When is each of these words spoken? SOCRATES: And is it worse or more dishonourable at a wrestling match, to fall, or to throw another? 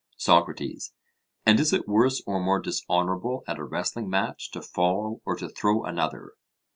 SOCRATES: 0.17 0.93
And 1.45 1.59
is 1.59 1.73
it 1.73 1.87
worse 1.87 2.23
or 2.25 2.39
more 2.39 2.59
dishonourable 2.59 3.43
at 3.47 3.59
a 3.59 3.63
wrestling 3.63 4.09
match, 4.09 4.49
to 4.49 4.59
fall, 4.63 5.21
or 5.25 5.35
to 5.35 5.47
throw 5.47 5.83
another? 5.83 6.31